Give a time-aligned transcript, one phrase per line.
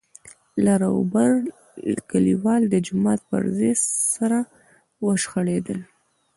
[0.65, 1.31] لر او بر
[2.09, 3.73] کليوال د جومات پر ځای
[4.13, 4.39] سره
[5.05, 5.79] وشخړېدل.